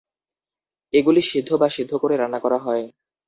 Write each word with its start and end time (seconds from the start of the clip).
এগুলি 0.93 1.21
সিদ্ধ 1.23 1.49
বা 1.57 1.67
সিদ্ধ 1.69 1.91
করে 1.97 2.15
রান্না 2.17 2.39
করা 2.39 2.57
হয়। 2.57 2.83